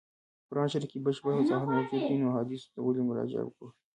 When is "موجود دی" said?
1.73-2.15